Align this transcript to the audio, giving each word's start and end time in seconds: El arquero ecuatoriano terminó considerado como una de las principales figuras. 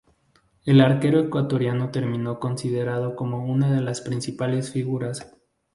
El 0.65 0.81
arquero 0.81 1.19
ecuatoriano 1.19 1.91
terminó 1.91 2.39
considerado 2.39 3.15
como 3.15 3.45
una 3.45 3.71
de 3.71 3.81
las 3.81 4.01
principales 4.01 4.71
figuras. 4.71 5.31